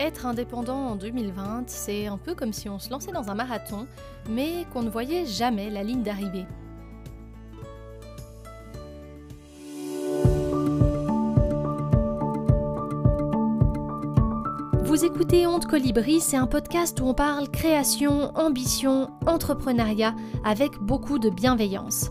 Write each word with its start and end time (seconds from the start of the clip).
Être 0.00 0.26
indépendant 0.26 0.88
en 0.88 0.96
2020, 0.96 1.64
c'est 1.68 2.06
un 2.06 2.18
peu 2.18 2.34
comme 2.34 2.52
si 2.52 2.68
on 2.68 2.80
se 2.80 2.90
lançait 2.90 3.12
dans 3.12 3.30
un 3.30 3.34
marathon, 3.34 3.86
mais 4.28 4.66
qu'on 4.72 4.82
ne 4.82 4.90
voyait 4.90 5.24
jamais 5.24 5.70
la 5.70 5.84
ligne 5.84 6.02
d'arrivée. 6.02 6.46
Vous 14.82 15.04
écoutez 15.04 15.46
Honte 15.46 15.66
Colibri, 15.66 16.20
c'est 16.20 16.36
un 16.36 16.46
podcast 16.46 17.00
où 17.00 17.04
on 17.04 17.14
parle 17.14 17.48
création, 17.48 18.36
ambition, 18.36 19.10
entrepreneuriat 19.26 20.14
avec 20.44 20.78
beaucoup 20.78 21.20
de 21.20 21.30
bienveillance. 21.30 22.10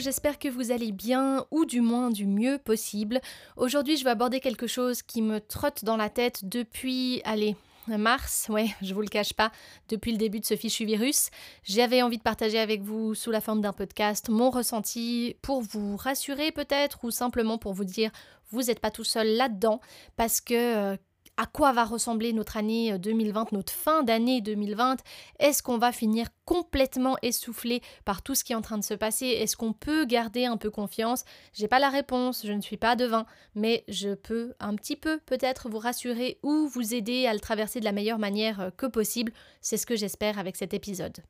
J'espère 0.00 0.38
que 0.38 0.48
vous 0.48 0.72
allez 0.72 0.92
bien 0.92 1.46
ou 1.50 1.64
du 1.64 1.80
moins 1.80 2.10
du 2.10 2.26
mieux 2.26 2.58
possible. 2.58 3.20
Aujourd'hui, 3.56 3.96
je 3.96 4.04
vais 4.04 4.10
aborder 4.10 4.40
quelque 4.40 4.66
chose 4.66 5.02
qui 5.02 5.22
me 5.22 5.40
trotte 5.40 5.84
dans 5.84 5.96
la 5.96 6.08
tête 6.08 6.48
depuis, 6.48 7.20
allez, 7.24 7.56
mars, 7.86 8.46
ouais, 8.48 8.68
je 8.82 8.94
vous 8.94 9.02
le 9.02 9.08
cache 9.08 9.34
pas, 9.34 9.52
depuis 9.88 10.12
le 10.12 10.18
début 10.18 10.40
de 10.40 10.44
ce 10.44 10.56
fichu 10.56 10.84
virus. 10.84 11.30
J'avais 11.64 12.02
envie 12.02 12.18
de 12.18 12.22
partager 12.22 12.58
avec 12.58 12.82
vous 12.82 13.14
sous 13.14 13.30
la 13.30 13.40
forme 13.40 13.60
d'un 13.60 13.72
podcast 13.72 14.28
mon 14.28 14.50
ressenti 14.50 15.36
pour 15.42 15.60
vous 15.60 15.96
rassurer 15.96 16.52
peut-être 16.52 17.04
ou 17.04 17.10
simplement 17.10 17.58
pour 17.58 17.74
vous 17.74 17.84
dire 17.84 18.10
vous 18.50 18.62
n'êtes 18.62 18.80
pas 18.80 18.90
tout 18.90 19.04
seul 19.04 19.28
là-dedans 19.28 19.80
parce 20.16 20.40
que 20.40 20.54
euh, 20.54 20.96
à 21.40 21.46
quoi 21.46 21.72
va 21.72 21.86
ressembler 21.86 22.34
notre 22.34 22.58
année 22.58 22.98
2020, 22.98 23.40
euh, 23.40 23.44
notre 23.52 23.72
fin 23.72 24.02
d'année 24.02 24.42
2020 24.42 24.98
Est-ce 25.38 25.62
qu'on 25.62 25.78
va 25.78 25.90
finir 25.90 26.26
complètement 26.44 27.16
essoufflé 27.22 27.80
par 28.04 28.20
tout 28.20 28.34
ce 28.34 28.44
qui 28.44 28.52
est 28.52 28.56
en 28.56 28.60
train 28.60 28.76
de 28.76 28.84
se 28.84 28.92
passer? 28.92 29.24
Est-ce 29.24 29.56
qu'on 29.56 29.72
peut 29.72 30.04
garder 30.04 30.44
un 30.44 30.58
peu 30.58 30.70
confiance? 30.70 31.24
J'ai 31.54 31.66
pas 31.66 31.78
la 31.78 31.88
réponse, 31.88 32.42
je 32.44 32.52
ne 32.52 32.60
suis 32.60 32.76
pas 32.76 32.94
devin, 32.94 33.24
mais 33.54 33.84
je 33.88 34.12
peux 34.12 34.52
un 34.60 34.74
petit 34.74 34.96
peu 34.96 35.18
peut-être 35.24 35.70
vous 35.70 35.78
rassurer 35.78 36.38
ou 36.42 36.68
vous 36.68 36.92
aider 36.94 37.26
à 37.26 37.32
le 37.32 37.40
traverser 37.40 37.80
de 37.80 37.86
la 37.86 37.92
meilleure 37.92 38.18
manière 38.18 38.60
euh, 38.60 38.70
que 38.76 38.84
possible. 38.84 39.32
C'est 39.62 39.78
ce 39.78 39.86
que 39.86 39.96
j'espère 39.96 40.38
avec 40.38 40.56
cet 40.56 40.74
épisode. 40.74 41.22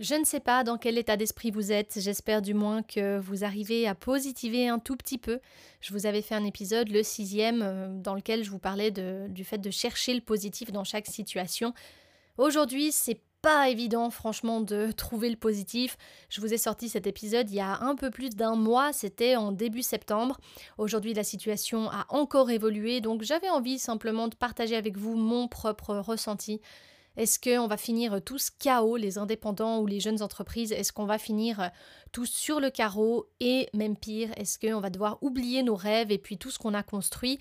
Je 0.00 0.16
ne 0.16 0.24
sais 0.24 0.40
pas 0.40 0.64
dans 0.64 0.76
quel 0.76 0.98
état 0.98 1.16
d'esprit 1.16 1.52
vous 1.52 1.70
êtes, 1.70 2.00
j'espère 2.00 2.42
du 2.42 2.52
moins 2.52 2.82
que 2.82 3.18
vous 3.20 3.44
arrivez 3.44 3.86
à 3.86 3.94
positiver 3.94 4.68
un 4.68 4.80
tout 4.80 4.96
petit 4.96 5.18
peu. 5.18 5.38
Je 5.80 5.92
vous 5.92 6.06
avais 6.06 6.20
fait 6.20 6.34
un 6.34 6.44
épisode, 6.44 6.88
le 6.88 7.04
sixième, 7.04 7.62
euh, 7.62 7.88
dans 8.02 8.14
lequel 8.14 8.42
je 8.42 8.50
vous 8.50 8.58
parlais 8.58 8.90
du 8.90 9.44
fait 9.44 9.58
de 9.58 9.70
chercher 9.70 10.12
le 10.14 10.20
positif 10.20 10.72
dans 10.72 10.82
chaque 10.82 11.06
situation. 11.06 11.74
Aujourd'hui, 12.38 12.90
c'est 12.90 13.20
pas 13.40 13.68
évident 13.68 14.10
franchement 14.10 14.60
de 14.60 14.90
trouver 14.96 15.30
le 15.30 15.36
positif. 15.36 15.96
Je 16.28 16.40
vous 16.40 16.52
ai 16.52 16.58
sorti 16.58 16.88
cet 16.88 17.06
épisode 17.06 17.48
il 17.50 17.56
y 17.56 17.60
a 17.60 17.78
un 17.80 17.94
peu 17.94 18.10
plus 18.10 18.30
d'un 18.30 18.56
mois, 18.56 18.92
c'était 18.92 19.36
en 19.36 19.52
début 19.52 19.82
septembre. 19.82 20.40
Aujourd'hui 20.76 21.14
la 21.14 21.22
situation 21.22 21.88
a 21.88 22.06
encore 22.08 22.50
évolué, 22.50 23.00
donc 23.00 23.22
j'avais 23.22 23.50
envie 23.50 23.78
simplement 23.78 24.26
de 24.26 24.34
partager 24.34 24.74
avec 24.74 24.96
vous 24.96 25.14
mon 25.14 25.46
propre 25.46 25.94
ressenti. 25.94 26.60
Est-ce 27.16 27.38
qu'on 27.38 27.68
va 27.68 27.76
finir 27.76 28.20
tous 28.24 28.50
chaos, 28.50 28.96
les 28.96 29.18
indépendants 29.18 29.80
ou 29.80 29.86
les 29.86 30.00
jeunes 30.00 30.22
entreprises? 30.22 30.72
Est-ce 30.72 30.92
qu'on 30.92 31.06
va 31.06 31.18
finir 31.18 31.70
tous 32.12 32.26
sur 32.26 32.58
le 32.58 32.70
carreau? 32.70 33.28
Et 33.40 33.68
même 33.72 33.96
pire, 33.96 34.30
est-ce 34.36 34.58
qu'on 34.58 34.80
va 34.80 34.90
devoir 34.90 35.18
oublier 35.22 35.62
nos 35.62 35.76
rêves 35.76 36.10
et 36.10 36.18
puis 36.18 36.38
tout 36.38 36.50
ce 36.50 36.58
qu'on 36.58 36.74
a 36.74 36.82
construit? 36.82 37.38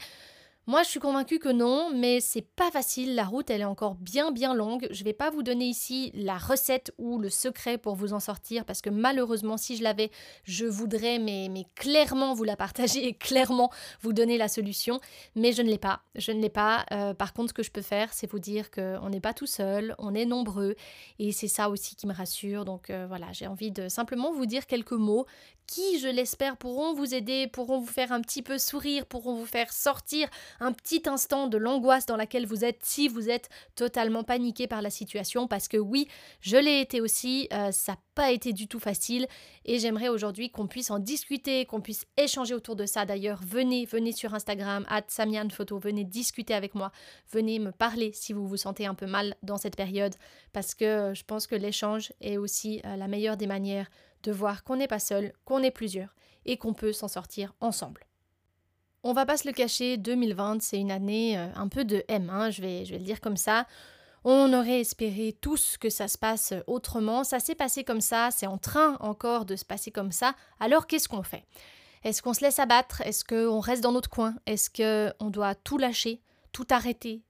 Moi, 0.66 0.82
je 0.84 0.88
suis 0.88 1.02
convaincue 1.02 1.40
que 1.40 1.50
non, 1.50 1.92
mais 1.94 2.22
c'est 2.22 2.42
pas 2.56 2.72
facile. 2.72 3.16
La 3.16 3.26
route, 3.26 3.50
elle 3.50 3.62
est 3.62 3.66
encore 3.66 3.96
bien, 3.96 4.32
bien 4.32 4.54
longue. 4.54 4.88
Je 4.92 5.04
vais 5.04 5.12
pas 5.12 5.30
vous 5.30 5.44
donner 5.44 5.66
ici 5.66 6.10
la 6.14 6.38
recette 6.38 6.94
ou 6.98 7.20
le 7.20 7.30
secret 7.30 7.78
pour 7.78 7.96
vous 7.96 8.14
en 8.14 8.22
sortir, 8.22 8.64
parce 8.64 8.82
que 8.82 8.90
malheureusement, 8.90 9.58
si 9.58 9.76
je 9.76 9.84
l'avais, 9.84 10.10
je 10.46 10.66
voudrais, 10.66 11.20
mais, 11.20 11.50
mais 11.52 11.66
clairement 11.76 12.34
vous 12.34 12.46
la 12.46 12.56
partager 12.56 13.06
et 13.06 13.14
clairement 13.14 13.72
vous 14.02 14.14
donner 14.14 14.38
la 14.38 14.48
solution. 14.48 15.02
Mais 15.36 15.52
je 15.52 15.62
ne 15.62 15.68
l'ai 15.68 15.78
pas. 15.78 16.02
Je 16.16 16.32
ne 16.32 16.40
l'ai 16.40 16.50
pas. 16.50 16.86
Euh, 16.94 17.14
par 17.14 17.34
contre, 17.34 17.50
ce 17.50 17.54
que 17.54 17.64
je 17.64 17.72
peux 17.72 17.82
faire, 17.82 18.14
c'est 18.14 18.32
vous 18.32 18.40
dire 18.40 18.72
qu'on 18.72 19.10
n'est 19.10 19.20
pas 19.20 19.34
tout 19.34 19.48
seul, 19.48 19.96
on 19.98 20.14
est 20.14 20.26
nombreux, 20.26 20.76
et 21.20 21.34
c'est 21.34 21.50
ça 21.50 21.70
aussi 21.70 21.98
qui 21.98 22.08
me 22.08 22.14
rassure. 22.14 22.64
Donc 22.64 22.90
euh, 22.90 23.06
voilà, 23.06 23.28
j'ai 23.34 23.48
envie 23.48 23.72
de 23.72 23.90
simplement 23.90 24.32
vous 24.32 24.46
dire 24.46 24.66
quelques 24.66 24.94
mots 24.94 25.26
qui, 25.68 26.00
je 26.00 26.08
l'espère, 26.08 26.58
pourront 26.58 26.94
vous 26.94 27.14
aider, 27.14 27.48
pourront 27.48 27.80
vous 27.80 27.92
faire 27.92 28.12
un 28.12 28.22
petit 28.22 28.42
peu 28.42 28.58
sourire, 28.58 29.06
pourront 29.06 29.36
vous 29.36 29.46
faire 29.46 29.72
sortir 29.72 30.30
un 30.60 30.72
petit 30.72 31.04
instant 31.06 31.48
de 31.48 31.58
l'angoisse 31.58 32.06
dans 32.06 32.16
laquelle 32.16 32.46
vous 32.46 32.64
êtes 32.64 32.80
si 32.84 33.08
vous 33.08 33.30
êtes 33.30 33.50
totalement 33.76 34.24
paniqué 34.24 34.68
par 34.68 34.82
la 34.82 34.90
situation. 34.90 35.48
Parce 35.48 35.68
que 35.68 35.78
oui, 35.78 36.08
je 36.42 36.58
l'ai 36.58 36.82
été 36.82 37.02
aussi, 37.02 37.48
euh, 37.54 37.72
ça 37.72 37.94
n'a 37.94 38.00
pas 38.16 38.32
été 38.32 38.54
du 38.54 38.68
tout 38.68 38.80
facile 38.80 39.28
et 39.66 39.80
j'aimerais 39.80 40.10
aujourd'hui 40.10 40.50
qu'on 40.50 40.68
puisse 40.68 40.92
en 40.92 41.00
discuter, 41.00 41.66
qu'on 41.66 41.82
puisse 41.82 42.06
échanger 42.18 42.54
autour 42.54 42.76
de 42.76 42.86
ça. 42.86 43.06
D'ailleurs, 43.06 43.40
venez, 43.46 43.86
venez 43.86 44.12
sur 44.12 44.34
Instagram, 44.34 44.86
at 44.90 45.04
Photo, 45.52 45.78
venez 45.80 46.04
discuter 46.04 46.54
avec 46.54 46.76
moi, 46.76 46.92
venez 47.32 47.60
me 47.60 47.72
parler 47.72 48.12
si 48.14 48.34
vous 48.34 48.48
vous 48.48 48.58
sentez 48.58 48.86
un 48.86 48.96
peu 48.96 49.08
mal 49.08 49.36
dans 49.44 49.58
cette 49.58 49.76
période 49.76 50.16
parce 50.52 50.76
que 50.76 51.14
je 51.14 51.24
pense 51.24 51.48
que 51.48 51.56
l'échange 51.56 52.14
est 52.22 52.38
aussi 52.38 52.82
euh, 52.86 52.96
la 52.96 53.08
meilleure 53.08 53.38
des 53.38 53.48
manières 53.48 53.90
de 54.24 54.32
voir 54.32 54.64
qu'on 54.64 54.78
n'est 54.78 54.88
pas 54.88 55.00
seul, 55.00 55.34
qu'on 55.46 55.64
est 55.64 55.72
plusieurs 55.72 56.16
et 56.46 56.58
qu'on 56.58 56.74
peut 56.74 56.94
s'en 56.94 57.08
sortir 57.08 57.54
ensemble. 57.60 58.06
On 59.06 59.12
va 59.12 59.26
pas 59.26 59.36
se 59.36 59.46
le 59.46 59.54
cacher, 59.54 59.98
2020 59.98 60.62
c'est 60.62 60.80
une 60.80 60.92
année 60.92 61.38
euh, 61.38 61.48
un 61.56 61.68
peu 61.68 61.84
de 61.84 62.06
M, 62.08 62.30
hein, 62.30 62.50
je, 62.50 62.62
vais, 62.62 62.86
je 62.86 62.94
vais 62.94 63.00
le 63.00 63.04
dire 63.04 63.20
comme 63.20 63.36
ça. 63.36 63.68
On 64.24 64.54
aurait 64.54 64.80
espéré 64.80 65.36
tous 65.42 65.78
que 65.78 65.90
ça 65.90 66.08
se 66.08 66.18
passe 66.18 66.54
autrement, 66.68 67.26
ça 67.26 67.42
s'est 67.42 67.56
passé 67.56 67.84
comme 67.84 68.00
ça, 68.00 68.30
c'est 68.32 68.48
en 68.48 68.58
train 68.58 68.96
encore 69.02 69.44
de 69.44 69.58
se 69.58 69.66
passer 69.66 69.92
comme 69.92 70.14
ça, 70.14 70.36
alors 70.62 70.88
qu'est-ce 70.88 71.10
qu'on 71.10 71.24
fait? 71.24 71.44
Est-ce 72.06 72.22
qu'on 72.22 72.34
se 72.34 72.42
laisse 72.42 72.60
abattre? 72.60 73.02
Est-ce 73.02 73.26
qu'on 73.26 73.60
reste 73.60 73.84
dans 73.84 73.92
notre 73.92 74.10
coin? 74.10 74.36
Est-ce 74.46 74.70
qu'on 74.70 75.30
doit 75.30 75.56
tout 75.56 75.78
lâcher, 75.78 76.22
tout 76.54 76.68
arrêter? 76.70 77.22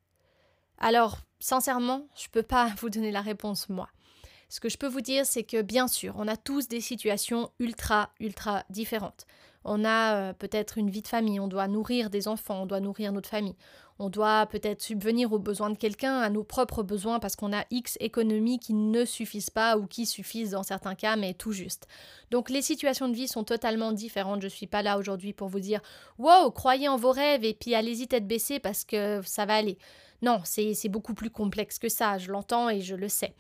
Alors, 0.78 1.18
sincèrement, 1.40 2.08
je 2.16 2.28
peux 2.28 2.44
pas 2.44 2.72
vous 2.78 2.92
donner 2.92 3.12
la 3.12 3.22
réponse 3.22 3.70
moi. 3.70 3.90
Ce 4.53 4.59
que 4.59 4.69
je 4.69 4.78
peux 4.78 4.88
vous 4.88 5.02
dire, 5.02 5.25
c'est 5.25 5.41
que 5.41 5.64
bien 5.64 5.88
sûr, 5.88 6.14
on 6.16 6.28
a 6.28 6.38
tous 6.38 6.68
des 6.68 6.80
situations 6.80 7.50
ultra, 7.58 8.12
ultra 8.19 8.64
différentes. 8.69 9.25
On 9.66 9.84
a 9.84 10.16
euh, 10.16 10.34
peut-être 10.34 10.78
une 10.78 10.91
vie 10.91 11.02
de 11.02 11.08
famille, 11.08 11.40
on 11.40 11.47
doit 11.47 11.68
nourrir 11.68 12.12
des 12.12 12.28
enfants, 12.28 12.62
on 12.62 12.66
doit 12.68 12.80
nourrir 12.80 13.12
notre 13.12 13.30
famille. 13.30 13.56
On 13.97 14.09
doit 14.09 14.46
peut-être 14.46 14.80
subvenir 14.84 15.34
aux 15.34 15.40
besoins 15.40 15.72
de 15.72 15.78
quelqu'un, 15.78 16.19
à 16.19 16.30
nos 16.30 16.44
propres 16.44 16.84
besoins, 16.84 17.19
parce 17.19 17.36
qu'on 17.36 17.52
a 17.52 17.66
X 17.72 17.97
économies 18.00 18.59
qui 18.59 18.75
ne 18.75 19.06
suffisent 19.06 19.50
pas 19.50 19.75
ou 19.75 19.88
qui 19.88 20.06
suffisent 20.06 20.52
dans 20.52 20.62
certains 20.62 20.94
cas, 20.94 21.16
mais 21.16 21.34
tout 21.34 21.52
juste. 21.52 21.88
Donc 22.30 22.52
les 22.52 22.62
situations 22.62 23.09
de 23.09 23.16
vie 23.16 23.28
sont 23.28 23.44
totalement 23.44 23.92
différentes. 23.92 24.42
Je 24.42 24.47
ne 24.47 24.52
suis 24.52 24.68
pas 24.68 24.84
là 24.84 25.00
aujourd'hui 25.00 25.34
pour 25.34 25.47
vous 25.47 25.62
dire 25.62 25.81
Wow, 26.19 26.52
croyez 26.52 26.88
en 26.90 26.97
vos 26.97 27.12
rêves 27.12 27.44
et 27.44 27.56
puis 27.56 27.74
allez-y 27.74 28.08
tête 28.08 28.28
baissée 28.28 28.59
parce 28.59 28.84
que 28.84 29.19
ça 29.25 29.47
va 29.47 29.56
aller. 29.56 29.80
Non, 30.24 30.40
c'est 30.46 30.88
beaucoup 30.88 31.14
plus 31.14 31.30
complexe 31.30 31.80
que 31.80 31.90
ça, 31.90 32.18
je 32.18 32.32
l'entends 32.32 32.70
et 32.70 32.80
je 32.80 32.96
le 32.96 33.10
sais. 33.10 33.36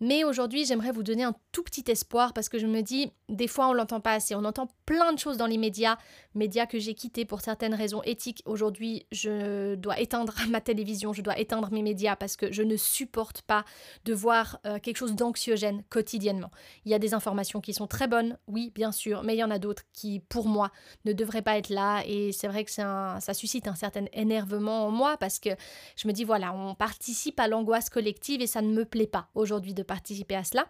Mais 0.00 0.22
aujourd'hui, 0.22 0.64
j'aimerais 0.64 0.92
vous 0.92 1.02
donner 1.02 1.24
un 1.24 1.34
tout 1.50 1.64
petit 1.64 1.82
espoir 1.88 2.32
parce 2.32 2.48
que 2.48 2.58
je 2.58 2.68
me 2.68 2.80
dis, 2.80 3.10
des 3.28 3.48
fois, 3.48 3.68
on 3.68 3.72
l'entend 3.72 4.00
pas 4.00 4.12
assez. 4.12 4.36
On 4.36 4.44
entend 4.44 4.68
plein 4.86 5.12
de 5.12 5.18
choses 5.18 5.36
dans 5.36 5.48
les 5.48 5.58
médias, 5.58 5.98
médias 6.36 6.66
que 6.66 6.78
j'ai 6.78 6.94
quittés 6.94 7.24
pour 7.24 7.40
certaines 7.40 7.74
raisons 7.74 8.02
éthiques. 8.04 8.42
Aujourd'hui, 8.46 9.06
je 9.10 9.74
dois 9.74 9.98
éteindre 9.98 10.34
ma 10.48 10.60
télévision, 10.60 11.12
je 11.12 11.22
dois 11.22 11.36
éteindre 11.40 11.72
mes 11.72 11.82
médias 11.82 12.14
parce 12.14 12.36
que 12.36 12.52
je 12.52 12.62
ne 12.62 12.76
supporte 12.76 13.42
pas 13.42 13.64
de 14.04 14.14
voir 14.14 14.60
euh, 14.64 14.78
quelque 14.78 14.96
chose 14.96 15.16
d'anxiogène 15.16 15.82
quotidiennement. 15.90 16.52
Il 16.84 16.92
y 16.92 16.94
a 16.94 17.00
des 17.00 17.14
informations 17.14 17.60
qui 17.60 17.74
sont 17.74 17.88
très 17.88 18.06
bonnes, 18.06 18.38
oui, 18.46 18.70
bien 18.76 18.92
sûr, 18.92 19.24
mais 19.24 19.34
il 19.34 19.38
y 19.38 19.44
en 19.44 19.50
a 19.50 19.58
d'autres 19.58 19.82
qui, 19.92 20.20
pour 20.20 20.46
moi, 20.46 20.70
ne 21.04 21.12
devraient 21.12 21.42
pas 21.42 21.58
être 21.58 21.70
là. 21.70 22.02
Et 22.06 22.30
c'est 22.30 22.46
vrai 22.46 22.64
que 22.64 22.70
ça 22.70 23.18
suscite 23.32 23.66
un 23.66 23.74
certain 23.74 24.04
énervement 24.12 24.86
en 24.86 24.92
moi 24.92 25.16
parce 25.16 25.40
que 25.40 25.50
je 25.96 26.06
me 26.06 26.12
dis, 26.12 26.24
voilà, 26.28 26.52
on 26.52 26.74
participe 26.74 27.40
à 27.40 27.48
l'angoisse 27.48 27.90
collective 27.90 28.40
et 28.40 28.46
ça 28.46 28.62
ne 28.62 28.68
me 28.68 28.84
plaît 28.84 29.06
pas 29.06 29.28
aujourd'hui 29.34 29.74
de 29.74 29.82
participer 29.82 30.36
à 30.36 30.44
cela. 30.44 30.66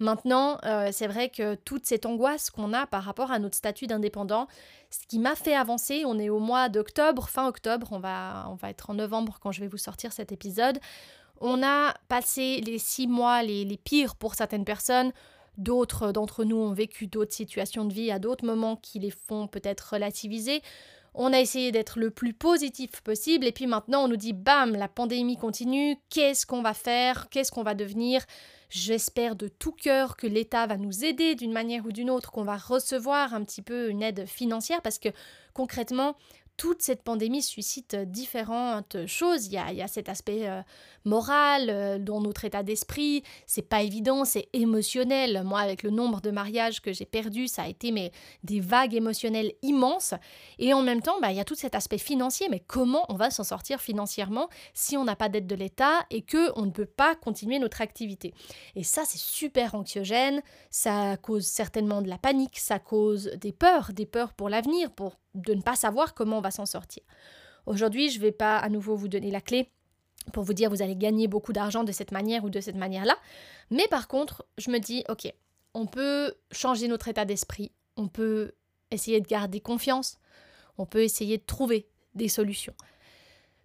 Maintenant, 0.00 0.58
euh, 0.64 0.90
c'est 0.92 1.06
vrai 1.06 1.30
que 1.30 1.54
toute 1.54 1.86
cette 1.86 2.04
angoisse 2.04 2.50
qu'on 2.50 2.74
a 2.74 2.86
par 2.86 3.04
rapport 3.04 3.30
à 3.30 3.38
notre 3.38 3.56
statut 3.56 3.86
d'indépendant, 3.86 4.48
ce 4.90 5.06
qui 5.06 5.18
m'a 5.18 5.36
fait 5.36 5.54
avancer, 5.54 6.02
on 6.04 6.18
est 6.18 6.28
au 6.28 6.40
mois 6.40 6.68
d'octobre, 6.68 7.28
fin 7.28 7.46
octobre, 7.46 7.88
on 7.92 8.00
va, 8.00 8.44
être 8.64 8.90
en 8.90 8.94
novembre 8.94 9.38
quand 9.40 9.52
je 9.52 9.60
vais 9.60 9.68
vous 9.68 9.78
sortir 9.78 10.12
cet 10.12 10.32
épisode. 10.32 10.78
On 11.40 11.62
a 11.62 11.94
passé 12.08 12.60
les 12.60 12.78
six 12.78 13.06
mois 13.06 13.42
les 13.42 13.80
pires 13.82 14.16
pour 14.16 14.34
certaines 14.34 14.64
personnes 14.64 15.12
D'autres 15.58 16.12
d'entre 16.12 16.44
nous 16.44 16.56
ont 16.56 16.72
vécu 16.72 17.06
d'autres 17.06 17.32
situations 17.32 17.86
de 17.86 17.92
vie 17.92 18.10
à 18.10 18.18
d'autres 18.18 18.44
moments 18.44 18.76
qui 18.76 18.98
les 18.98 19.10
font 19.10 19.46
peut-être 19.46 19.94
relativiser. 19.94 20.62
On 21.18 21.32
a 21.32 21.40
essayé 21.40 21.72
d'être 21.72 21.98
le 21.98 22.10
plus 22.10 22.34
positif 22.34 23.00
possible 23.00 23.46
et 23.46 23.52
puis 23.52 23.66
maintenant 23.66 24.04
on 24.04 24.08
nous 24.08 24.18
dit 24.18 24.34
bam, 24.34 24.76
la 24.76 24.86
pandémie 24.86 25.38
continue, 25.38 25.96
qu'est-ce 26.10 26.44
qu'on 26.44 26.60
va 26.60 26.74
faire, 26.74 27.30
qu'est-ce 27.30 27.50
qu'on 27.50 27.62
va 27.62 27.74
devenir? 27.74 28.22
J'espère 28.68 29.34
de 29.34 29.48
tout 29.48 29.72
cœur 29.72 30.18
que 30.18 30.26
l'État 30.26 30.66
va 30.66 30.76
nous 30.76 31.06
aider 31.06 31.34
d'une 31.34 31.52
manière 31.52 31.86
ou 31.86 31.92
d'une 31.92 32.10
autre, 32.10 32.30
qu'on 32.32 32.44
va 32.44 32.58
recevoir 32.58 33.32
un 33.32 33.44
petit 33.44 33.62
peu 33.62 33.88
une 33.88 34.02
aide 34.02 34.26
financière 34.26 34.82
parce 34.82 34.98
que 34.98 35.08
concrètement, 35.54 36.16
toute 36.56 36.82
cette 36.82 37.02
pandémie 37.02 37.42
suscite 37.42 37.96
différentes 37.96 39.06
choses. 39.06 39.46
Il 39.46 39.52
y 39.52 39.58
a, 39.58 39.88
cet 39.88 40.08
aspect 40.08 40.48
euh, 40.48 40.62
moral, 41.04 41.70
euh, 41.70 41.98
dans 41.98 42.20
notre 42.20 42.44
état 42.44 42.62
d'esprit, 42.62 43.22
c'est 43.46 43.62
pas 43.62 43.82
évident, 43.82 44.24
c'est 44.24 44.48
émotionnel. 44.52 45.42
Moi, 45.44 45.60
avec 45.60 45.82
le 45.82 45.90
nombre 45.90 46.20
de 46.20 46.30
mariages 46.30 46.80
que 46.80 46.92
j'ai 46.92 47.04
perdus, 47.04 47.48
ça 47.48 47.62
a 47.62 47.68
été 47.68 47.92
mais, 47.92 48.10
des 48.42 48.60
vagues 48.60 48.94
émotionnelles 48.94 49.52
immenses. 49.62 50.14
Et 50.58 50.72
en 50.72 50.82
même 50.82 51.02
temps, 51.02 51.20
bah, 51.20 51.30
il 51.30 51.36
y 51.36 51.40
a 51.40 51.44
tout 51.44 51.54
cet 51.54 51.74
aspect 51.74 51.98
financier. 51.98 52.48
Mais 52.50 52.60
comment 52.60 53.04
on 53.08 53.14
va 53.14 53.30
s'en 53.30 53.44
sortir 53.44 53.80
financièrement 53.80 54.48
si 54.74 54.96
on 54.96 55.04
n'a 55.04 55.16
pas 55.16 55.28
d'aide 55.28 55.46
de 55.46 55.54
l'État 55.54 56.06
et 56.10 56.22
que 56.22 56.52
on 56.58 56.66
ne 56.66 56.70
peut 56.70 56.86
pas 56.86 57.14
continuer 57.14 57.58
notre 57.58 57.80
activité? 57.82 58.32
Et 58.74 58.84
ça, 58.84 59.02
c'est 59.04 59.20
super 59.20 59.74
anxiogène. 59.74 60.42
Ça 60.70 61.16
cause 61.16 61.46
certainement 61.46 62.02
de 62.02 62.08
la 62.08 62.18
panique, 62.18 62.58
ça 62.58 62.78
cause 62.78 63.30
des 63.40 63.52
peurs, 63.52 63.92
des 63.92 64.06
peurs 64.06 64.32
pour 64.32 64.48
l'avenir, 64.48 64.90
pour 64.90 65.16
de 65.36 65.54
ne 65.54 65.62
pas 65.62 65.76
savoir 65.76 66.14
comment 66.14 66.38
on 66.38 66.42
va 66.42 66.50
s'en 66.50 66.66
sortir. 66.66 67.02
Aujourd'hui, 67.66 68.10
je 68.10 68.18
ne 68.18 68.22
vais 68.22 68.32
pas 68.32 68.56
à 68.58 68.68
nouveau 68.68 68.96
vous 68.96 69.08
donner 69.08 69.30
la 69.30 69.40
clé 69.40 69.70
pour 70.32 70.42
vous 70.42 70.54
dire 70.54 70.70
vous 70.70 70.82
allez 70.82 70.96
gagner 70.96 71.28
beaucoup 71.28 71.52
d'argent 71.52 71.84
de 71.84 71.92
cette 71.92 72.12
manière 72.12 72.44
ou 72.44 72.50
de 72.50 72.60
cette 72.60 72.76
manière-là. 72.76 73.16
Mais 73.70 73.86
par 73.88 74.08
contre, 74.08 74.46
je 74.58 74.70
me 74.70 74.78
dis, 74.78 75.04
ok, 75.08 75.32
on 75.74 75.86
peut 75.86 76.34
changer 76.52 76.88
notre 76.88 77.08
état 77.08 77.24
d'esprit, 77.24 77.72
on 77.96 78.08
peut 78.08 78.52
essayer 78.90 79.20
de 79.20 79.26
garder 79.26 79.60
confiance, 79.60 80.18
on 80.78 80.86
peut 80.86 81.02
essayer 81.02 81.38
de 81.38 81.44
trouver 81.44 81.88
des 82.14 82.28
solutions. 82.28 82.74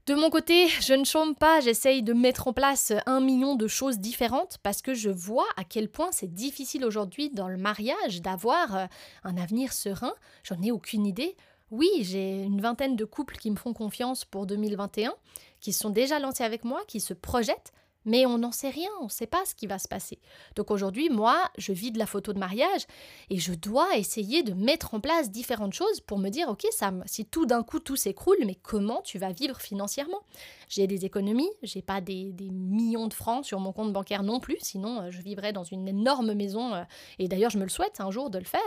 De 0.07 0.15
mon 0.15 0.31
côté, 0.31 0.68
je 0.68 0.94
ne 0.94 1.06
chôme 1.06 1.35
pas, 1.35 1.59
j'essaye 1.59 2.01
de 2.01 2.13
mettre 2.13 2.47
en 2.47 2.53
place 2.53 2.91
un 3.06 3.21
million 3.21 3.56
de 3.56 3.68
choses 3.68 4.00
différentes 4.00 4.57
parce 4.63 4.81
que 4.81 4.95
je 4.95 5.12
vois 5.12 5.45
à 5.57 5.63
quel 5.63 5.89
point 5.89 6.09
c'est 6.12 6.33
difficile 6.33 6.83
aujourd'hui 6.85 7.29
dans 7.29 7.47
le 7.47 7.57
mariage 7.57 8.21
d'avoir 8.21 8.88
un 9.23 9.38
avenir 9.38 9.71
serein. 9.71 10.13
J'en 10.44 10.59
ai 10.63 10.71
aucune 10.71 11.06
idée. 11.06 11.38
Oui, 11.71 11.89
j'ai 12.01 12.44
une 12.44 12.59
vingtaine 12.59 12.97
de 12.97 13.06
couples 13.06 13.38
qui 13.38 13.50
me 13.50 13.56
font 13.56 13.73
confiance 13.73 14.25
pour 14.25 14.45
2021, 14.45 15.13
qui 15.62 15.71
sont 15.71 15.89
déjà 15.89 16.19
lancés 16.19 16.44
avec 16.44 16.65
moi, 16.65 16.81
qui 16.85 17.00
se 17.00 17.13
projettent, 17.13 17.71
mais 18.06 18.25
on 18.25 18.38
n'en 18.38 18.51
sait 18.51 18.69
rien, 18.69 18.89
on 19.01 19.06
ne 19.06 19.09
sait 19.09 19.27
pas 19.27 19.44
ce 19.45 19.56
qui 19.56 19.68
va 19.68 19.80
se 19.80 19.88
passer. 19.88 20.19
Donc 20.56 20.71
aujourd'hui, 20.71 21.09
moi, 21.09 21.38
je 21.57 21.74
vis 21.74 21.92
de 21.92 22.00
la 22.00 22.06
photo 22.06 22.33
de 22.33 22.39
mariage 22.39 22.86
et 23.30 23.38
je 23.38 23.53
dois 23.53 23.98
essayer 23.98 24.44
de 24.44 24.53
mettre 24.53 24.94
en 24.94 25.00
place 25.00 25.31
différentes 25.31 25.74
choses 25.74 26.00
pour 26.01 26.18
me 26.18 26.30
dire, 26.30 26.50
ok 26.50 26.65
Sam, 26.71 27.03
si 27.06 27.25
tout 27.25 27.45
d'un 27.45 27.63
coup 27.63 27.80
tout 27.80 27.95
s'écroule, 27.95 28.38
mais 28.45 28.56
comment 28.56 29.01
tu 29.01 29.18
vas 29.18 29.31
vivre 29.31 29.59
financièrement? 29.59 30.21
J'ai 30.68 30.88
des 30.88 31.06
économies, 31.06 31.51
j'ai 31.63 31.81
pas 31.81 32.01
des, 32.01 32.33
millions 32.51 33.07
de 33.07 33.13
francs 33.13 33.45
sur 33.45 33.59
mon 33.59 33.71
compte 33.71 33.94
bancaire 33.94 34.24
non 34.24 34.39
plus, 34.39 34.57
sinon 34.62 35.01
euh, 35.01 35.12
je 35.12 35.21
vivrais 35.21 35.54
dans 35.54 35.63
une 35.63 35.88
énorme 35.88 36.33
maison 36.33 36.74
euh, 36.74 36.83
et 37.19 37.27
d'ailleurs 37.27 37.51
je 37.51 37.57
me 37.57 37.63
le 37.63 37.69
souhaite 37.69 38.00
un 38.00 38.12
jour 38.12 38.30
de 38.30 38.39
le 38.39 38.45
faire, 38.45 38.62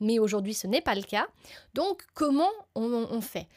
mais 0.00 0.18
aujourd'hui 0.18 0.54
ce 0.54 0.66
n'est 0.66 0.80
pas 0.80 0.94
le 0.94 1.02
cas. 1.02 1.26
Donc 1.74 2.02
comment 2.14 2.50
on 2.74 3.20
fait? 3.20 3.48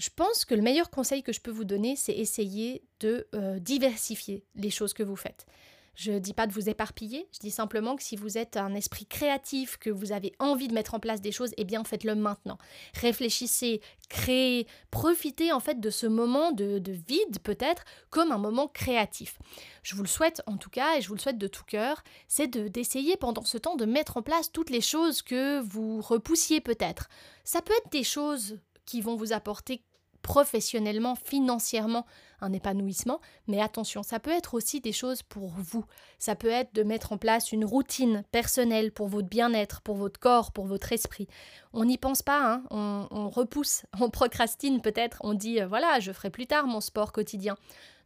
Je 0.00 0.08
pense 0.16 0.46
que 0.46 0.54
le 0.54 0.62
meilleur 0.62 0.88
conseil 0.88 1.22
que 1.22 1.32
je 1.32 1.40
peux 1.40 1.50
vous 1.50 1.66
donner, 1.66 1.94
c'est 1.94 2.14
essayer 2.14 2.82
de 3.00 3.28
euh, 3.34 3.58
diversifier 3.58 4.42
les 4.54 4.70
choses 4.70 4.94
que 4.94 5.02
vous 5.02 5.16
faites. 5.16 5.46
Je 5.94 6.12
ne 6.12 6.18
dis 6.18 6.32
pas 6.32 6.46
de 6.46 6.54
vous 6.54 6.70
éparpiller, 6.70 7.28
je 7.34 7.40
dis 7.40 7.50
simplement 7.50 7.96
que 7.96 8.02
si 8.02 8.16
vous 8.16 8.38
êtes 8.38 8.56
un 8.56 8.74
esprit 8.74 9.04
créatif, 9.04 9.76
que 9.76 9.90
vous 9.90 10.12
avez 10.12 10.32
envie 10.38 10.68
de 10.68 10.72
mettre 10.72 10.94
en 10.94 11.00
place 11.00 11.20
des 11.20 11.32
choses, 11.32 11.52
eh 11.58 11.64
bien 11.64 11.84
faites-le 11.84 12.14
maintenant. 12.14 12.56
Réfléchissez, 12.94 13.82
créez, 14.08 14.66
profitez 14.90 15.52
en 15.52 15.60
fait 15.60 15.78
de 15.80 15.90
ce 15.90 16.06
moment 16.06 16.52
de, 16.52 16.80
vide 16.86 17.40
peut-être 17.42 17.84
comme 18.08 18.32
un 18.32 18.38
moment 18.38 18.68
créatif. 18.68 19.38
Je 19.82 19.94
vous 19.94 20.02
le 20.02 20.08
souhaite 20.08 20.40
en 20.46 20.56
tout 20.56 20.70
cas 20.70 20.96
et 20.96 21.02
je 21.02 21.08
vous 21.08 21.14
le 21.14 21.20
souhaite 21.20 21.36
de 21.36 21.48
tout 21.48 21.64
cœur, 21.64 22.02
c'est 22.26 22.48
d'essayer 22.48 23.18
pendant 23.18 23.44
ce 23.44 23.58
temps 23.58 23.76
de 23.76 23.84
mettre 23.84 24.16
en 24.16 24.22
place 24.22 24.50
toutes 24.50 24.70
les 24.70 24.80
choses 24.80 25.20
que 25.20 25.60
vous 25.60 26.00
repoussiez 26.00 26.62
peut-être. 26.62 27.10
Ça 27.44 27.60
peut 27.60 27.74
être 27.84 27.92
des 27.92 28.04
choses 28.04 28.58
qui 28.86 29.02
vont 29.02 29.16
vous 29.16 29.34
apporter 29.34 29.82
professionnellement, 30.22 31.14
financièrement 31.14 32.06
un 32.40 32.52
épanouissement, 32.52 33.20
mais 33.46 33.60
attention, 33.60 34.02
ça 34.02 34.18
peut 34.18 34.30
être 34.30 34.54
aussi 34.54 34.80
des 34.80 34.92
choses 34.92 35.22
pour 35.22 35.48
vous. 35.48 35.84
Ça 36.18 36.34
peut 36.34 36.48
être 36.48 36.74
de 36.74 36.82
mettre 36.82 37.12
en 37.12 37.18
place 37.18 37.52
une 37.52 37.64
routine 37.64 38.24
personnelle 38.32 38.92
pour 38.92 39.08
votre 39.08 39.28
bien-être, 39.28 39.82
pour 39.82 39.96
votre 39.96 40.18
corps, 40.18 40.52
pour 40.52 40.66
votre 40.66 40.92
esprit. 40.92 41.28
On 41.72 41.84
n'y 41.84 41.98
pense 41.98 42.22
pas, 42.22 42.40
hein 42.42 42.64
on, 42.70 43.28
repousse, 43.28 43.84
on 44.00 44.10
procrastine 44.10 44.80
peut-être, 44.80 45.18
on 45.22 45.34
dit 45.34 45.60
euh, 45.60 45.66
voilà, 45.66 46.00
je 46.00 46.12
ferai 46.12 46.30
plus 46.30 46.46
tard 46.46 46.66
mon 46.66 46.80
sport 46.80 47.12
quotidien. 47.12 47.56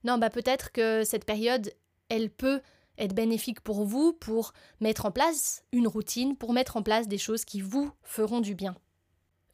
Non, 0.04 0.18
bah 0.18 0.30
peut-être 0.30 0.72
que 0.72 1.02
cette 1.04 1.24
période, 1.24 1.72
elle 2.08 2.30
peut 2.30 2.60
être 2.98 3.14
bénéfique 3.14 3.60
pour 3.60 3.84
vous 3.84 4.12
pour 4.12 4.52
mettre 4.80 5.06
en 5.06 5.10
place 5.10 5.62
une 5.72 5.88
routine, 5.88 6.36
pour 6.36 6.52
mettre 6.52 6.76
en 6.76 6.82
place 6.82 7.08
des 7.08 7.18
choses 7.18 7.44
qui 7.44 7.60
vous 7.60 7.90
feront 8.02 8.40
du 8.40 8.54
bien. 8.54 8.76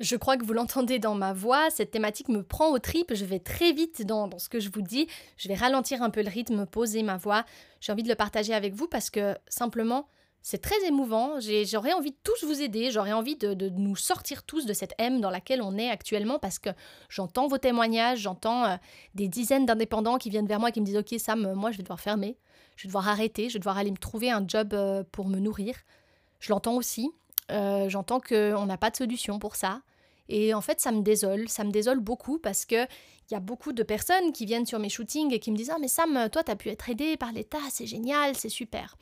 Je 0.00 0.17
crois 0.17 0.38
que 0.38 0.47
vous 0.47 0.55
l'entendez 0.55 0.99
dans 0.99 1.14
ma 1.14 1.35
voix, 1.35 1.69
cette 1.69 1.91
thématique 1.91 2.31
me 2.31 2.43
prend 2.43 2.73
au 2.73 2.79
tripes, 2.79 3.12
je 3.12 3.26
vais 3.26 3.38
très 3.38 3.73
vite 3.73 4.06
dans, 4.06 4.31
ce 4.38 4.49
que 4.49 4.58
je 4.58 4.70
vous 4.73 4.81
dis, 4.81 5.06
je 5.37 5.47
vais 5.47 5.55
ralentir 5.55 6.02
un 6.02 6.08
peu 6.08 6.23
le 6.23 6.31
rythme, 6.31 6.64
poser 6.64 7.02
ma 7.02 7.19
voix, 7.19 7.44
j'ai 7.82 7.93
envie 7.93 8.02
de 8.02 8.08
le 8.08 8.14
partager 8.14 8.55
avec 8.55 8.73
vous 8.73 8.88
parce 8.88 9.11
que 9.11 9.37
simplement, 9.47 10.08
c'est 10.41 10.62
très 10.62 10.82
émouvant, 10.87 11.38
j'aurais 11.38 11.93
envie 11.93 12.12
de 12.12 12.17
tous 12.25 12.44
vous 12.44 12.62
aider, 12.62 12.91
j'aurais 12.91 13.12
envie 13.12 13.37
de, 13.37 13.69
nous 13.69 13.94
sortir 13.94 14.43
tous 14.44 14.64
de 14.64 14.73
cette 14.73 14.94
M 14.97 15.20
dans 15.20 15.29
laquelle 15.29 15.61
on 15.61 15.76
est 15.76 15.91
actuellement 15.91 16.38
parce 16.38 16.58
que 16.58 16.70
j'entends 17.11 17.47
vos 17.47 17.58
témoignages, 17.58 18.20
j'entends 18.20 18.64
euh, 18.64 18.76
des 19.14 19.29
dizaines 19.29 19.67
d'indépendants 19.67 20.17
qui 20.17 20.31
viennent 20.31 20.47
vers 20.47 20.61
moi 20.61 20.70
et 20.70 20.73
qui 20.73 20.81
me 20.81 20.87
disent 20.87 20.97
Ok 20.97 21.14
Sam, 21.19 21.52
moi 21.52 21.73
je 21.73 21.76
vais 21.76 21.82
devoir 21.82 22.00
fermer, 22.00 22.38
je 22.76 22.85
vais 22.85 22.88
devoir 22.88 23.06
arrêter, 23.06 23.50
je 23.50 23.55
vais 23.55 23.58
devoir 23.58 23.76
aller 23.76 23.91
me 23.91 23.99
trouver 23.99 24.31
un 24.31 24.44
job 24.49 24.73
euh, 24.73 25.05
pour 25.12 25.29
me 25.29 25.38
nourrir. 25.38 25.75
Je 26.38 26.50
l'entends 26.50 26.76
aussi, 26.76 27.11
euh, 27.50 27.91
j'entends 27.91 28.20
qu'on 28.20 28.64
n'a 28.64 28.79
pas 28.79 28.88
de 28.88 28.97
solution 28.97 29.38
pour 29.38 29.56
ça. 29.56 29.82
Et 30.30 30.54
en 30.54 30.60
fait, 30.60 30.80
ça 30.80 30.92
me 30.92 31.02
désole, 31.02 31.48
ça 31.48 31.64
me 31.64 31.70
désole 31.70 31.98
beaucoup 31.98 32.38
parce 32.38 32.64
que 32.64 32.84
il 32.84 33.34
y 33.34 33.36
a 33.36 33.40
beaucoup 33.40 33.72
de 33.72 33.82
personnes 33.82 34.32
qui 34.32 34.46
viennent 34.46 34.66
sur 34.66 34.78
mes 34.78 34.88
shootings 34.88 35.32
et 35.32 35.40
qui 35.40 35.50
me 35.50 35.56
disent 35.56 35.70
Ah, 35.70 35.78
mais 35.80 35.88
Sam, 35.88 36.28
toi, 36.30 36.42
tu 36.42 36.50
as 36.50 36.56
pu 36.56 36.68
être 36.68 36.88
aidé 36.88 37.16
par 37.16 37.32
l'État, 37.32 37.58
c'est 37.70 37.86
génial, 37.86 38.34
c'est 38.34 38.48
super. 38.48 38.96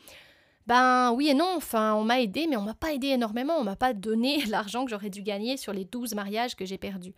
Ben 0.67 1.13
oui 1.13 1.29
et 1.29 1.35
non, 1.35 1.55
enfin, 1.57 1.95
on 1.95 2.05
m'a 2.05 2.21
aidé, 2.21 2.47
mais 2.47 2.57
on 2.57 2.63
m'a 2.63 2.75
pas 2.75 2.93
aidé 2.93 3.09
énormément, 3.09 3.55
on 3.59 3.65
m'a 3.65 3.77
pas 3.77 3.95
donné 3.95 4.45
l'argent 4.49 4.85
que 4.85 4.91
j'aurais 4.91 5.11
dû 5.11 5.23
gagner 5.23 5.57
sur 5.57 5.73
les 5.73 5.85
12 5.85 6.15
mariages 6.15 6.57
que 6.57 6.67
j'ai 6.67 6.77
perdus. 6.77 7.15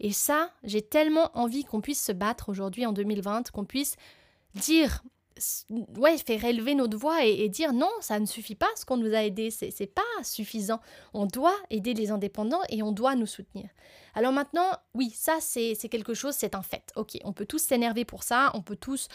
Et 0.00 0.12
ça, 0.12 0.50
j'ai 0.64 0.82
tellement 0.82 1.30
envie 1.34 1.64
qu'on 1.64 1.80
puisse 1.80 2.04
se 2.04 2.12
battre 2.12 2.48
aujourd'hui 2.48 2.86
en 2.86 2.92
2020, 2.92 3.50
qu'on 3.50 3.64
puisse 3.64 3.96
dire 4.54 5.02
ouais, 5.96 6.18
faire 6.18 6.44
élever 6.44 6.74
notre 6.74 6.96
voix 6.96 7.24
et, 7.24 7.48
dire 7.48 7.72
non, 7.72 7.90
ça 8.00 8.18
ne 8.18 8.26
suffit 8.26 8.54
pas 8.54 8.68
ce 8.76 8.84
qu'on 8.84 8.96
nous 8.96 9.14
a 9.14 9.24
aidé, 9.24 9.50
c'est 9.50 9.92
pas 9.92 10.02
suffisant. 10.22 10.80
On 11.12 11.26
doit 11.26 11.56
aider 11.70 11.94
les 11.94 12.10
indépendants 12.10 12.62
et 12.68 12.82
on 12.82 12.92
doit 12.92 13.14
nous 13.14 13.26
soutenir. 13.26 13.68
Alors 14.14 14.32
maintenant, 14.32 14.70
oui, 14.94 15.10
ça 15.10 15.38
c'est 15.40 15.76
quelque 15.90 16.14
chose, 16.14 16.34
c'est 16.34 16.54
un 16.54 16.62
fait. 16.62 16.92
Ok, 16.96 17.18
on 17.24 17.32
peut 17.32 17.46
tous 17.46 17.58
s'énerver 17.58 18.04
pour 18.04 18.22
ça, 18.22 18.50
on 18.54 18.62
peut 18.62 18.76
tous 18.76 19.08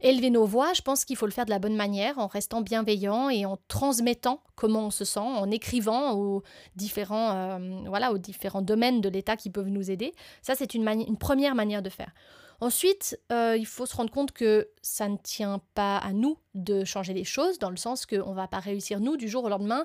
élever 0.00 0.30
nos 0.30 0.44
voix. 0.44 0.72
Je 0.72 0.82
pense 0.82 1.04
qu'il 1.04 1.16
faut 1.16 1.26
le 1.26 1.32
faire 1.32 1.44
de 1.46 1.50
la 1.50 1.58
bonne 1.58 1.76
manière, 1.76 2.18
en 2.18 2.26
restant 2.26 2.60
bienveillant 2.60 3.28
et 3.28 3.46
en 3.46 3.58
transmettant 3.68 4.42
comment 4.54 4.86
on 4.86 4.90
se 4.90 5.04
sent, 5.04 5.20
en 5.20 5.50
écrivant 5.50 6.14
aux 6.14 6.42
différents, 6.74 7.32
euh, 7.32 7.80
voilà, 7.86 8.12
aux 8.12 8.18
différents 8.18 8.62
domaines 8.62 9.00
de 9.00 9.08
l'État 9.08 9.36
qui 9.36 9.50
peuvent 9.50 9.68
nous 9.68 9.90
aider. 9.90 10.14
Ça, 10.42 10.54
c'est 10.54 10.74
une 10.74 11.16
première 11.18 11.54
manière 11.54 11.82
de 11.82 11.90
faire. 11.90 12.12
Ensuite, 12.60 13.18
euh, 13.32 13.56
il 13.58 13.66
faut 13.66 13.86
se 13.86 13.94
rendre 13.96 14.10
compte 14.10 14.32
que 14.32 14.68
ça 14.82 15.08
ne 15.08 15.16
tient 15.16 15.60
pas 15.74 15.98
à 15.98 16.12
nous 16.12 16.38
de 16.54 16.84
changer 16.84 17.12
les 17.12 17.24
choses, 17.24 17.58
dans 17.58 17.70
le 17.70 17.76
sens 17.76 18.06
qu'on 18.06 18.30
ne 18.30 18.34
va 18.34 18.48
pas 18.48 18.60
réussir, 18.60 19.00
nous, 19.00 19.16
du 19.16 19.28
jour 19.28 19.44
au 19.44 19.48
lendemain, 19.48 19.84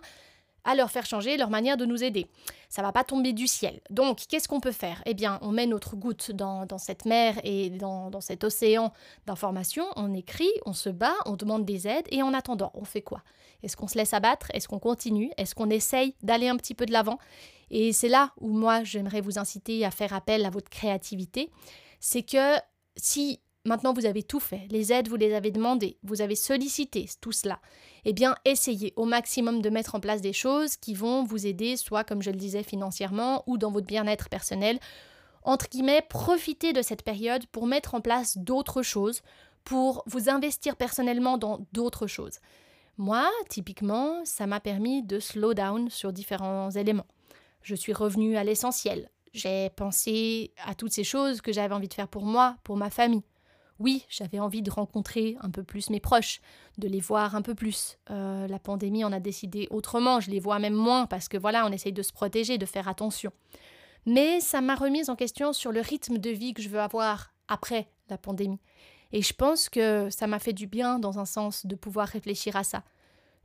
à 0.64 0.76
leur 0.76 0.92
faire 0.92 1.06
changer 1.06 1.38
leur 1.38 1.50
manière 1.50 1.76
de 1.76 1.86
nous 1.86 2.04
aider. 2.04 2.28
Ça 2.70 2.82
va 2.82 2.92
pas 2.92 3.04
tomber 3.04 3.34
du 3.34 3.48
ciel. 3.48 3.82
Donc, 3.90 4.20
qu'est-ce 4.30 4.48
qu'on 4.48 4.60
peut 4.60 4.72
faire? 4.72 5.02
Eh 5.06 5.14
bien, 5.14 5.40
on 5.42 5.52
met 5.52 5.66
notre 5.66 5.96
goutte 5.96 6.32
dans, 6.32 6.68
cette 6.78 7.06
mer 7.06 7.40
et 7.44 7.70
dans, 7.70 8.10
dans 8.10 8.22
cet 8.22 8.44
océan 8.44 8.94
d'informations, 9.26 9.86
on 9.96 10.14
écrit, 10.14 10.52
on 10.66 10.74
se 10.74 10.90
bat, 10.90 11.16
on 11.26 11.36
demande 11.36 11.66
des 11.66 11.88
aides, 11.88 12.06
et 12.12 12.22
en 12.22 12.34
attendant, 12.34 12.72
on 12.76 12.86
fait 12.86 13.02
quoi? 13.02 13.24
Est-ce 13.64 13.76
qu'on 13.76 13.88
se 13.88 13.98
laisse 13.98 14.14
abattre? 14.14 14.48
Est-ce 14.54 14.68
qu'on 14.68 14.80
continue? 14.80 15.32
Est-ce 15.38 15.56
qu'on 15.56 15.70
essaye 15.70 16.16
d'aller 16.24 16.48
un 16.48 16.58
petit 16.58 16.74
peu 16.74 16.86
de 16.86 16.92
l'avant? 16.92 17.18
Et 17.70 17.94
c'est 17.94 18.10
là 18.10 18.32
où 18.40 18.50
moi, 18.50 18.84
j'aimerais 18.84 19.22
vous 19.22 19.40
inciter 19.40 19.86
à 19.86 19.92
faire 19.92 20.14
appel 20.14 20.46
à 20.46 20.50
votre 20.50 20.70
créativité 20.70 21.50
c'est 22.02 22.24
que 22.24 22.58
si 22.98 23.40
maintenant 23.64 23.94
vous 23.94 24.06
avez 24.06 24.24
tout 24.24 24.42
fait, 24.42 24.68
les 24.70 24.92
aides 24.92 25.08
vous 25.08 25.16
les 25.16 25.34
avez 25.34 25.52
demandées, 25.52 25.98
vous 26.04 26.22
avez 26.22 26.36
sollicité 26.36 27.08
tout 27.22 27.32
cela, 27.32 27.62
eh 28.04 28.12
bien 28.12 28.36
essayez 28.44 28.92
au 28.98 29.06
maximum 29.06 29.62
de 29.62 29.70
mettre 29.70 29.96
en 29.96 30.02
place 30.02 30.20
des 30.20 30.34
choses 30.34 30.76
qui 30.76 30.94
vont 30.94 31.24
vous 31.24 31.48
aider, 31.48 31.78
soit 31.78 32.04
comme 32.04 32.22
je 32.22 32.32
le 32.32 32.38
disais 32.38 32.64
financièrement 32.64 33.44
ou 33.48 33.58
dans 33.58 33.72
votre 33.72 33.88
bien-être 33.88 34.28
personnel. 34.28 34.80
Entre 35.44 35.70
guillemets, 35.70 36.04
profitez 36.08 36.74
de 36.74 36.82
cette 36.82 37.04
période 37.04 37.46
pour 37.48 37.68
mettre 37.68 37.96
en 37.96 38.02
place 38.02 38.38
d'autres 38.38 38.82
choses, 38.82 39.22
pour 39.64 40.04
vous 40.08 40.30
investir 40.30 40.76
personnellement 40.76 41.38
dans 41.38 41.66
d'autres 41.72 42.08
choses. 42.08 42.40
Moi, 42.98 43.28
typiquement, 43.50 44.24
ça 44.26 44.48
m'a 44.48 44.60
permis 44.60 45.02
de 45.04 45.20
slow 45.20 45.54
down 45.54 45.90
sur 45.90 46.14
différents 46.14 46.72
éléments. 46.72 47.08
Je 47.62 47.76
suis 47.76 47.94
revenue 47.94 48.38
à 48.38 48.44
l'essentiel. 48.44 49.10
J'ai 49.34 49.70
pensé 49.72 50.54
à 50.66 50.76
toutes 50.76 50.92
ces 50.92 51.04
choses 51.04 51.42
que 51.42 51.54
j'avais 51.54 51.74
envie 51.74 51.88
de 51.88 51.94
faire 51.94 52.08
pour 52.08 52.26
moi, 52.26 52.58
pour 52.64 52.78
ma 52.78 52.90
famille. 52.90 53.24
Oui, 53.80 54.06
j'avais 54.10 54.40
envie 54.40 54.62
de 54.62 54.70
rencontrer 54.70 55.38
un 55.42 55.50
peu 55.50 55.64
plus 55.64 55.90
mes 55.90 56.00
proches, 56.00 56.40
de 56.78 56.88
les 56.88 57.00
voir 57.00 57.36
un 57.36 57.42
peu 57.42 57.56
plus. 57.56 57.98
Euh, 58.12 58.48
la 58.48 58.60
pandémie 58.60 59.04
en 59.04 59.12
a 59.12 59.20
décidé 59.20 59.68
autrement, 59.72 60.20
je 60.20 60.30
les 60.30 60.40
vois 60.40 60.60
même 60.60 60.76
moins 60.76 61.08
parce 61.08 61.28
que 61.28 61.38
voilà, 61.38 61.66
on 61.66 61.72
essaye 61.72 61.94
de 61.94 62.04
se 62.04 62.14
protéger, 62.14 62.60
de 62.60 62.66
faire 62.68 62.88
attention. 62.88 63.32
Mais 64.06 64.40
ça 64.40 64.62
m'a 64.62 64.76
remise 64.76 65.10
en 65.10 65.16
question 65.16 65.54
sur 65.54 65.72
le 65.72 65.82
rythme 65.82 66.18
de 66.18 66.30
vie 66.30 66.54
que 66.54 66.62
je 66.62 66.70
veux 66.70 66.80
avoir 66.80 67.34
après 67.48 67.90
la 68.10 68.18
pandémie. 68.18 68.60
Et 69.14 69.22
je 69.22 69.34
pense 69.34 69.68
que 69.68 70.10
ça 70.10 70.28
m'a 70.28 70.40
fait 70.40 70.54
du 70.54 70.68
bien 70.68 71.00
dans 71.00 71.20
un 71.20 71.26
sens 71.26 71.66
de 71.66 71.76
pouvoir 71.76 72.08
réfléchir 72.08 72.56
à 72.56 72.64
ça. 72.64 72.84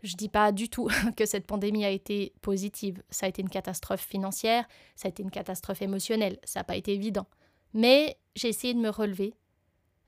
Je 0.03 0.15
dis 0.15 0.29
pas 0.29 0.53
du 0.53 0.69
tout 0.69 0.89
que 1.17 1.27
cette 1.27 1.47
pandémie 1.47 1.85
a 1.85 1.91
été 1.91 2.33
positive. 2.43 3.03
Ça 3.11 3.27
a 3.27 3.29
été 3.29 3.43
une 3.43 3.49
catastrophe 3.49 4.05
financière, 4.07 4.67
ça 4.95 5.09
a 5.09 5.11
été 5.11 5.23
une 5.23 5.31
catastrophe 5.31 5.83
émotionnelle, 5.83 6.39
ça 6.45 6.61
n'a 6.61 6.65
pas 6.65 6.77
été 6.77 6.93
évident. 6.93 7.27
Mais 7.75 8.17
j'ai 8.35 8.49
essayé 8.49 8.75
de 8.75 8.79
me 8.79 8.91
relever, 8.91 9.35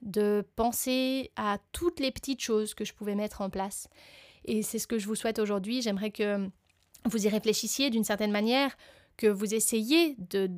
de 0.02 0.46
penser 0.56 1.30
à 1.36 1.58
toutes 1.72 2.00
les 2.00 2.10
petites 2.10 2.40
choses 2.40 2.74
que 2.74 2.84
je 2.84 2.94
pouvais 2.94 3.14
mettre 3.14 3.40
en 3.40 3.50
place. 3.50 3.88
Et 4.44 4.62
c'est 4.62 4.78
ce 4.78 4.86
que 4.86 4.98
je 4.98 5.06
vous 5.06 5.14
souhaite 5.14 5.38
aujourd'hui. 5.38 5.82
J'aimerais 5.82 6.10
que 6.10 6.48
vous 7.04 7.26
y 7.26 7.28
réfléchissiez 7.28 7.90
d'une 7.90 8.04
certaine 8.04 8.30
manière, 8.32 8.76
que 9.16 9.26
vous 9.26 9.52
essayiez 9.52 10.16
de, 10.18 10.48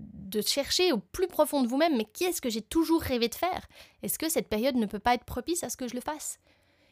chercher 0.43 0.93
au 0.93 0.99
plus 0.99 1.27
profond 1.27 1.63
de 1.63 1.69
vous-même, 1.69 1.97
mais 1.97 2.05
qu'est-ce 2.05 2.41
que 2.41 2.51
j'ai 2.51 2.61
toujours 2.61 3.01
rêvé 3.01 3.29
de 3.29 3.35
faire? 3.35 3.67
Est-ce 4.03 4.19
que 4.19 4.29
cette 4.29 4.49
période 4.49 4.77
ne 4.77 4.87
peut 4.87 4.99
pas 4.99 5.15
être 5.15 5.25
propice 5.25 5.65
à 5.65 5.71
ce 5.71 5.77
que 5.77 5.89
je 5.89 5.95
le 5.95 6.01
fasse? 6.01 6.39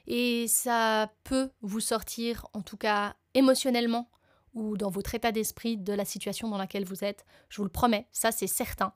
Et 0.09 0.49
ça 0.49 1.13
peut 1.23 1.51
vous 1.61 1.81
sortir, 1.81 2.47
en 2.55 2.63
tout 2.63 2.79
cas 2.79 3.15
émotionnellement, 3.35 4.11
ou 4.55 4.77
dans 4.79 4.89
votre 4.89 5.15
état 5.15 5.33
d'esprit 5.33 5.77
de 5.77 5.93
la 5.93 6.07
situation 6.07 6.49
dans 6.49 6.57
laquelle 6.57 6.87
vous 6.87 7.05
êtes. 7.05 7.27
Je 7.51 7.59
vous 7.59 7.65
le 7.65 7.71
promets, 7.71 8.09
ça 8.11 8.33
c'est 8.33 8.47
certain. 8.47 8.93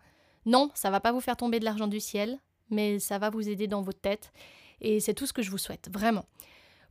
Non, 0.47 0.71
ça 0.75 0.90
va 0.90 1.00
pas 1.00 1.12
vous 1.12 1.21
faire 1.21 1.37
tomber 1.37 1.61
de 1.61 1.64
l'argent 1.64 1.87
du 1.87 2.00
ciel, 2.00 2.40
mais 2.71 2.99
ça 2.99 3.19
va 3.19 3.28
vous 3.28 3.49
aider 3.49 3.69
dans 3.69 3.83
votre 3.83 4.00
tête. 4.00 4.33
Et 4.81 5.00
c'est 5.00 5.14
tout 5.14 5.26
ce 5.26 5.35
que 5.35 5.42
je 5.42 5.50
vous 5.50 5.59
souhaite, 5.59 5.90
vraiment. 5.92 6.25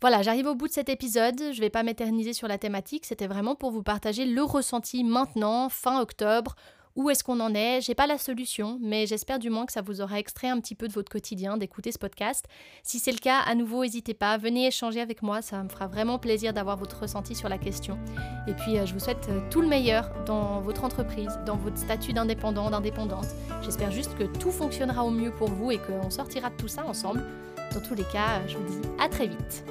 Voilà, 0.02 0.22
j'arrive 0.22 0.48
au 0.48 0.56
bout 0.56 0.68
de 0.68 0.74
cet 0.74 0.90
épisode. 0.90 1.38
Je 1.40 1.58
ne 1.58 1.62
vais 1.62 1.70
pas 1.70 1.84
m'éterniser 1.84 2.34
sur 2.34 2.48
la 2.48 2.58
thématique. 2.58 3.06
C'était 3.06 3.28
vraiment 3.28 3.56
pour 3.56 3.72
vous 3.72 3.84
partager 3.84 4.26
le 4.26 4.44
ressenti 4.44 5.04
maintenant, 5.04 5.68
fin 5.70 6.00
octobre. 6.00 6.56
Où 6.96 7.10
est-ce 7.10 7.24
qu'on 7.24 7.40
en 7.40 7.56
est? 7.56 7.82
J'ai 7.82 7.96
pas 7.96 8.08
la 8.08 8.18
solution, 8.18 8.78
mais 8.82 9.06
j'espère 9.06 9.40
du 9.40 9.50
moins 9.50 9.66
que 9.66 9.72
ça 9.72 9.82
vous 9.82 10.02
aura 10.02 10.20
extrait 10.20 10.50
un 10.50 10.60
petit 10.60 10.76
peu 10.76 10.88
de 10.88 10.94
votre 10.94 11.12
quotidien 11.12 11.58
d'écouter 11.58 11.92
ce 11.92 11.98
podcast. 11.98 12.46
Si 12.84 13.00
c'est 13.00 13.12
le 13.12 13.18
cas, 13.18 13.40
à 13.40 13.56
nouveau, 13.56 13.84
n'hésitez 13.84 14.14
pas, 14.14 14.38
venez 14.38 14.68
échanger 14.68 15.00
avec 15.00 15.22
moi, 15.22 15.42
ça 15.42 15.64
me 15.64 15.70
fera 15.70 15.88
vraiment 15.88 16.20
plaisir 16.20 16.54
d'avoir 16.54 16.78
votre 16.78 17.00
ressenti 17.00 17.34
sur 17.34 17.48
la 17.48 17.58
question. 17.58 17.98
Et 18.48 18.54
puis, 18.54 18.78
euh, 18.78 18.86
je 18.86 18.94
vous 18.94 19.00
souhaite 19.00 19.28
euh, 19.30 19.40
tout 19.50 19.62
le 19.62 19.68
meilleur 19.68 20.12
dans 20.26 20.60
votre 20.60 20.84
entreprise, 20.84 21.40
dans 21.46 21.56
votre 21.56 21.78
statut 21.78 22.14
d'indépendant, 22.14 22.70
d'indépendante. 22.70 23.28
J'espère 23.62 23.92
juste 23.92 24.18
que 24.18 24.24
tout 24.24 24.52
fonctionnera 24.52 25.06
au 25.06 25.12
mieux 25.12 25.32
pour 25.32 25.50
vous 25.50 25.72
et 25.72 25.78
qu'on 25.78 26.10
sortira 26.10 26.50
de 26.50 26.56
tout 26.56 26.68
ça 26.68 26.86
ensemble. 26.86 27.24
Dans 27.74 27.82
tous 27.82 27.96
les 27.96 28.04
cas, 28.04 28.46
je 28.48 28.58
vous 28.58 28.82
dis 28.82 28.88
à 29.00 29.08
très 29.08 29.28
vite. 29.28 29.64